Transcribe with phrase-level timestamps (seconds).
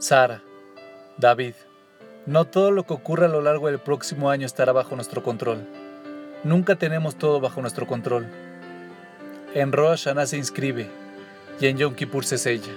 [0.00, 0.42] Sara,
[1.16, 1.54] David,
[2.24, 5.66] no todo lo que ocurra a lo largo del próximo año estará bajo nuestro control.
[6.44, 8.28] Nunca tenemos todo bajo nuestro control.
[9.54, 10.88] En Rosh Hashanah se inscribe
[11.60, 12.70] y en Yom Kippur se sella.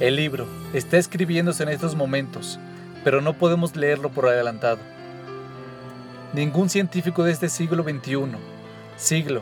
[0.00, 2.58] El libro está escribiéndose en estos momentos,
[3.02, 4.80] pero no podemos leerlo por adelantado.
[6.34, 8.36] Ningún científico de este siglo XXI,
[8.98, 9.40] siglo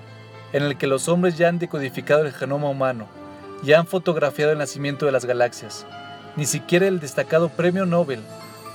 [0.52, 3.17] en el que los hombres ya han decodificado el genoma humano
[3.62, 5.86] y han fotografiado el nacimiento de las galaxias,
[6.36, 8.20] ni siquiera el destacado premio Nobel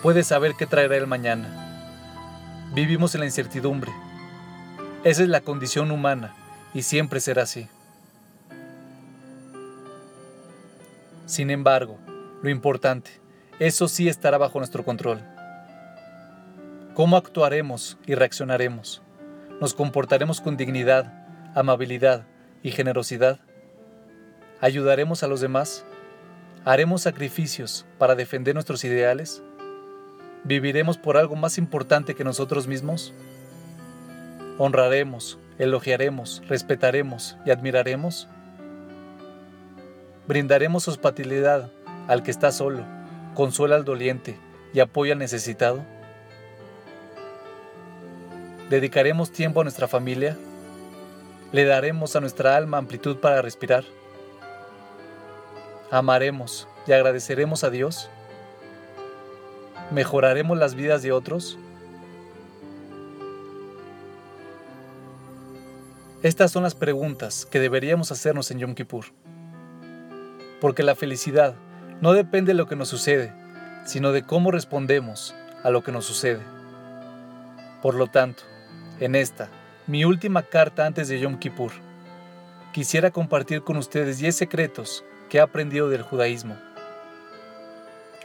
[0.02, 2.72] puede saber qué traerá el mañana.
[2.74, 3.92] Vivimos en la incertidumbre.
[5.04, 6.36] Esa es la condición humana
[6.74, 7.68] y siempre será así.
[11.26, 11.98] Sin embargo,
[12.42, 13.12] lo importante,
[13.60, 15.22] eso sí estará bajo nuestro control.
[16.94, 19.02] ¿Cómo actuaremos y reaccionaremos?
[19.62, 21.12] ¿Nos comportaremos con dignidad,
[21.56, 22.26] amabilidad
[22.62, 23.40] y generosidad?
[24.64, 25.84] ¿Ayudaremos a los demás?
[26.64, 29.44] ¿Haremos sacrificios para defender nuestros ideales?
[30.46, 33.14] ¿Viviremos por algo más importante que nosotros mismos?
[34.58, 38.30] ¿Honraremos, elogiaremos, respetaremos y admiraremos?
[40.30, 41.70] ¿Brindaremos hospitalidad
[42.08, 42.86] al que está solo,
[43.34, 44.40] consuela al doliente
[44.74, 45.84] y apoya al necesitado?
[48.70, 50.38] ¿Dedicaremos tiempo a nuestra familia?
[51.52, 53.84] ¿Le daremos a nuestra alma amplitud para respirar?
[55.94, 58.10] ¿Amaremos y agradeceremos a Dios?
[59.92, 61.60] ¿Mejoraremos las vidas de otros?
[66.24, 69.06] Estas son las preguntas que deberíamos hacernos en Yom Kippur.
[70.60, 71.54] Porque la felicidad
[72.02, 73.32] no depende de lo que nos sucede,
[73.86, 76.42] sino de cómo respondemos a lo que nos sucede.
[77.84, 78.42] Por lo tanto,
[79.00, 79.48] en esta,
[79.86, 81.72] mi última carta antes de Yom Kippur,
[82.72, 86.56] quisiera compartir con ustedes 10 secretos que he aprendido del judaísmo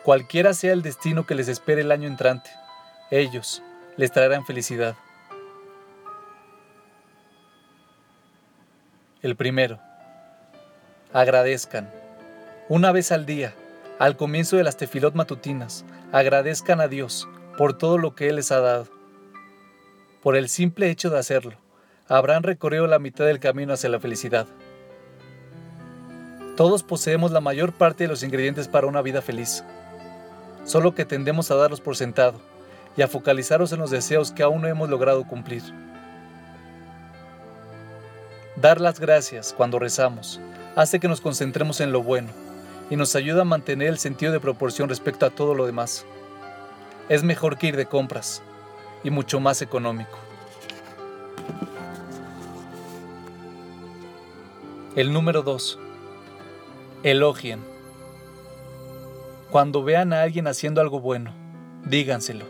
[0.03, 2.51] Cualquiera sea el destino que les espere el año entrante,
[3.11, 3.63] ellos
[3.97, 4.95] les traerán felicidad.
[9.23, 9.79] El primero,
[11.15, 11.91] agradezcan.
[12.69, 13.55] Una vez al día,
[13.99, 17.27] al comienzo de las tefilot matutinas, agradezcan a Dios
[17.57, 18.87] por todo lo que Él les ha dado.
[20.23, 21.57] Por el simple hecho de hacerlo,
[22.07, 24.47] habrán recorrido la mitad del camino hacia la felicidad.
[26.59, 29.63] Todos poseemos la mayor parte de los ingredientes para una vida feliz
[30.65, 32.41] solo que tendemos a darlos por sentado
[32.97, 35.63] y a focalizarnos en los deseos que aún no hemos logrado cumplir.
[38.57, 40.41] Dar las gracias cuando rezamos
[40.75, 42.31] hace que nos concentremos en lo bueno
[42.91, 46.05] y nos ayuda a mantener el sentido de proporción respecto a todo lo demás.
[47.09, 48.43] Es mejor que ir de compras
[49.05, 50.19] y mucho más económico.
[54.97, 55.79] El número 2.
[57.11, 57.61] Elogien.
[59.51, 61.33] Cuando vean a alguien haciendo algo bueno,
[61.87, 62.45] díganselo.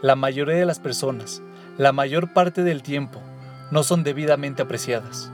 [0.00, 1.42] La mayoría de las personas,
[1.76, 3.20] la mayor parte del tiempo,
[3.70, 5.30] no son debidamente apreciadas.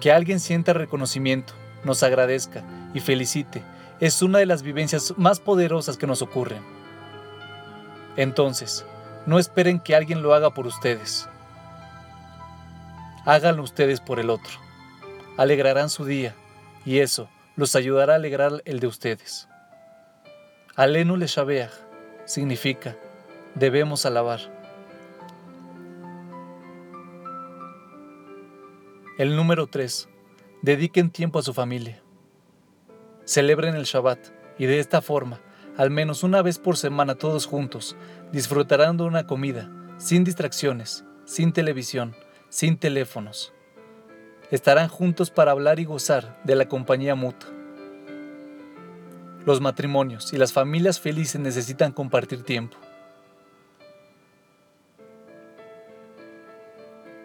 [0.00, 2.62] Que alguien sienta reconocimiento, nos agradezca
[2.94, 3.64] y felicite
[3.98, 6.62] es una de las vivencias más poderosas que nos ocurren.
[8.16, 8.86] Entonces,
[9.26, 11.28] no esperen que alguien lo haga por ustedes.
[13.24, 14.52] Háganlo ustedes por el otro.
[15.36, 16.36] Alegrarán su día
[16.84, 19.48] y eso los ayudará a alegrar el de ustedes.
[20.76, 21.70] Alenu le Shabeach
[22.24, 22.96] significa
[23.54, 24.40] debemos alabar.
[29.18, 30.08] El número 3.
[30.62, 32.02] Dediquen tiempo a su familia.
[33.24, 34.18] Celebren el Shabbat
[34.58, 35.40] y de esta forma,
[35.76, 37.96] al menos una vez por semana todos juntos,
[38.32, 42.16] disfrutarán de una comida, sin distracciones, sin televisión,
[42.48, 43.53] sin teléfonos
[44.54, 47.50] estarán juntos para hablar y gozar de la compañía mutua.
[49.44, 52.76] Los matrimonios y las familias felices necesitan compartir tiempo.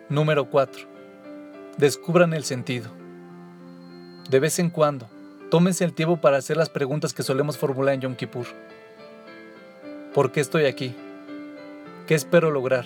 [0.09, 0.87] Número 4.
[1.77, 2.89] Descubran el sentido.
[4.29, 5.07] De vez en cuando,
[5.51, 8.47] tómense el tiempo para hacer las preguntas que solemos formular en Yom Kippur.
[10.15, 10.95] ¿Por qué estoy aquí?
[12.07, 12.85] ¿Qué espero lograr?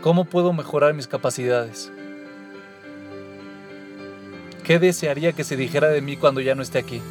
[0.00, 1.92] ¿Cómo puedo mejorar mis capacidades?
[4.64, 7.02] ¿Qué desearía que se dijera de mí cuando ya no esté aquí?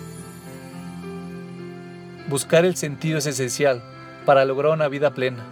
[2.29, 3.83] Buscar el sentido es esencial
[4.25, 5.43] para lograr una vida plena.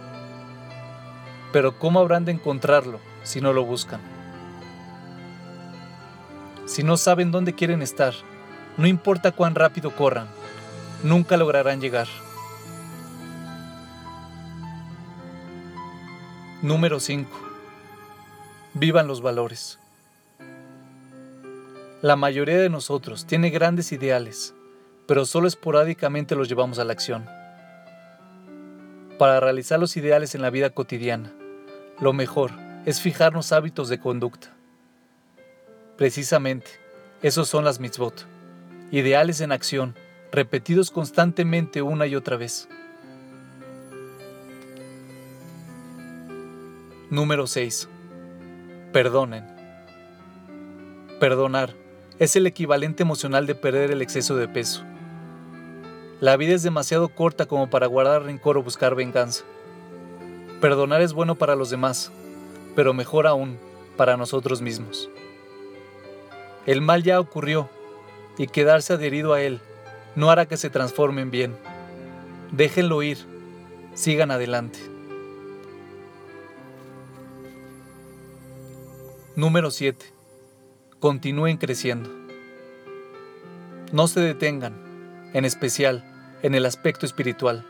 [1.52, 4.00] Pero ¿cómo habrán de encontrarlo si no lo buscan?
[6.64, 8.14] Si no saben dónde quieren estar,
[8.78, 10.28] no importa cuán rápido corran,
[11.02, 12.06] nunca lograrán llegar.
[16.62, 17.28] Número 5.
[18.72, 19.80] Vivan los valores.
[22.02, 24.54] La mayoría de nosotros tiene grandes ideales,
[25.06, 27.26] pero solo esporádicamente los llevamos a la acción.
[29.18, 31.30] Para realizar los ideales en la vida cotidiana,
[32.00, 32.52] lo mejor
[32.86, 34.48] es fijarnos hábitos de conducta.
[35.98, 36.70] Precisamente,
[37.20, 38.24] esos son las mitzvot,
[38.90, 39.94] ideales en acción,
[40.32, 42.66] repetidos constantemente una y otra vez.
[47.10, 47.90] Número 6.
[48.90, 49.44] Perdonen.
[51.18, 51.79] Perdonar
[52.20, 54.84] es el equivalente emocional de perder el exceso de peso.
[56.20, 59.42] La vida es demasiado corta como para guardar rencor o buscar venganza.
[60.60, 62.12] Perdonar es bueno para los demás,
[62.76, 63.58] pero mejor aún
[63.96, 65.08] para nosotros mismos.
[66.66, 67.70] El mal ya ocurrió
[68.36, 69.58] y quedarse adherido a él
[70.14, 71.56] no hará que se transforme en bien.
[72.52, 73.16] Déjenlo ir,
[73.94, 74.78] sigan adelante.
[79.36, 80.19] Número 7.
[81.00, 82.10] Continúen creciendo.
[83.90, 84.74] No se detengan,
[85.32, 86.04] en especial
[86.42, 87.64] en el aspecto espiritual.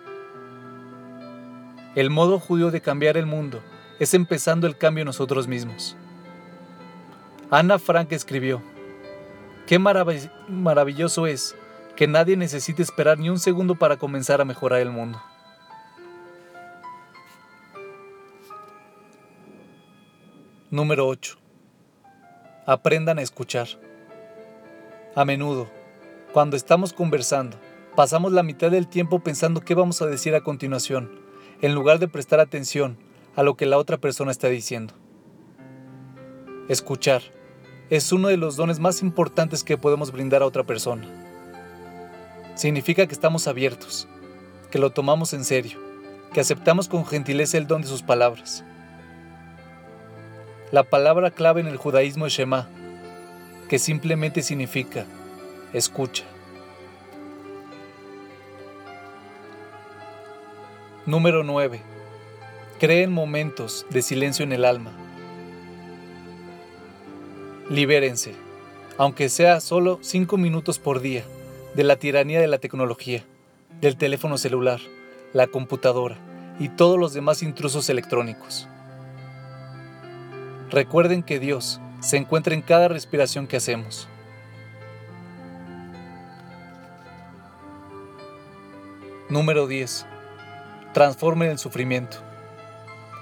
[1.95, 3.63] El modo judío de cambiar el mundo
[4.01, 5.97] es empezando el cambio nosotros mismos.
[7.53, 8.61] Ana Frank escribió,
[9.69, 11.55] Qué maravilloso es
[11.95, 15.23] que nadie necesite esperar ni un segundo para comenzar a mejorar el mundo.
[20.69, 21.40] Número 8.
[22.71, 23.67] Aprendan a escuchar.
[25.17, 25.69] A menudo,
[26.33, 27.57] cuando estamos conversando,
[27.97, 31.11] pasamos la mitad del tiempo pensando qué vamos a decir a continuación,
[31.63, 32.97] en lugar de prestar atención
[33.35, 34.95] a lo que la otra persona está diciendo.
[36.69, 37.23] Escuchar
[37.91, 41.09] es uno de los dones más importantes que podemos brindar a otra persona.
[42.55, 44.07] Significa que estamos abiertos,
[44.71, 45.81] que lo tomamos en serio,
[46.33, 48.63] que aceptamos con gentileza el don de sus palabras.
[50.73, 52.69] La palabra clave en el judaísmo es Shema,
[53.69, 55.05] que simplemente significa
[55.73, 56.23] escucha.
[61.07, 61.81] Número 9.
[62.79, 64.93] Creen momentos de silencio en el alma.
[67.69, 68.37] Libérense,
[68.97, 71.25] aunque sea solo 5 minutos por día,
[71.75, 73.25] de la tiranía de la tecnología,
[73.81, 74.79] del teléfono celular,
[75.33, 76.17] la computadora
[76.61, 78.69] y todos los demás intrusos electrónicos.
[80.71, 84.09] Recuerden que Dios se encuentra en cada respiración que hacemos.
[89.29, 90.07] Número 10.
[90.95, 92.19] Transformen el sufrimiento.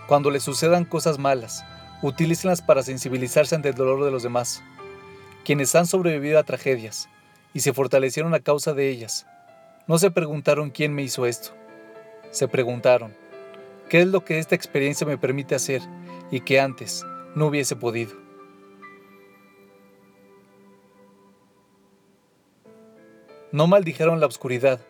[0.07, 1.65] Cuando les sucedan cosas malas,
[2.03, 4.63] utilícenlas para sensibilizarse ante el dolor de los demás.
[5.43, 7.09] Quienes han sobrevivido a tragedias
[7.55, 9.27] y se fortalecieron a causa de ellas,
[9.87, 11.53] no se preguntaron quién me hizo esto.
[12.31, 13.15] Se preguntaron,
[13.89, 15.81] ¿qué es lo que esta experiencia me permite hacer
[16.31, 18.13] y que antes no hubiese podido?
[23.53, 24.81] No maldijeron la oscuridad,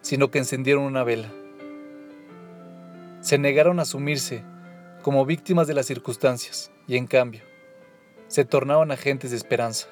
[0.00, 1.32] sino que encendieron una vela.
[3.20, 4.44] Se negaron a asumirse
[5.02, 7.42] como víctimas de las circunstancias y en cambio,
[8.28, 9.88] se tornaron agentes de esperanza.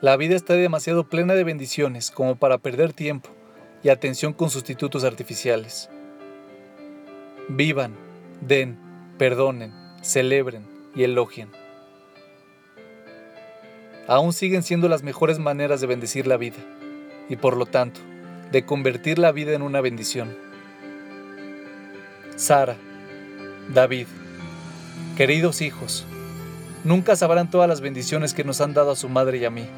[0.00, 3.30] La vida está demasiado plena de bendiciones como para perder tiempo
[3.82, 5.88] y atención con sustitutos artificiales.
[7.48, 7.96] Vivan,
[8.40, 8.78] den,
[9.18, 9.72] perdonen,
[10.02, 11.50] celebren y elogien
[14.10, 16.56] aún siguen siendo las mejores maneras de bendecir la vida
[17.28, 18.00] y por lo tanto
[18.50, 20.36] de convertir la vida en una bendición.
[22.34, 22.76] Sara,
[23.72, 24.08] David,
[25.16, 26.06] queridos hijos,
[26.82, 29.68] nunca sabrán todas las bendiciones que nos han dado a su madre y a mí.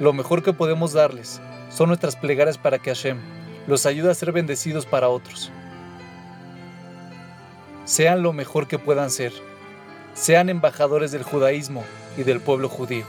[0.00, 3.18] Lo mejor que podemos darles son nuestras plegarias para que Hashem
[3.66, 5.50] los ayude a ser bendecidos para otros.
[7.84, 9.32] Sean lo mejor que puedan ser.
[10.14, 11.84] Sean embajadores del judaísmo
[12.16, 13.04] y del pueblo judío.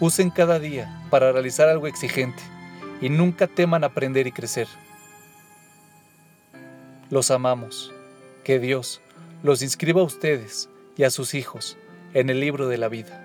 [0.00, 2.42] Usen cada día para realizar algo exigente
[3.00, 4.68] y nunca teman aprender y crecer.
[7.10, 7.92] Los amamos.
[8.44, 9.00] Que Dios
[9.42, 11.76] los inscriba a ustedes y a sus hijos
[12.14, 13.21] en el libro de la vida.